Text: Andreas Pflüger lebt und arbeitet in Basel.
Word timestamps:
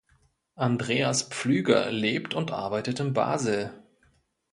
Andreas 0.55 1.21
Pflüger 1.29 1.91
lebt 1.91 2.33
und 2.33 2.49
arbeitet 2.49 2.99
in 2.99 3.13
Basel. 3.13 3.83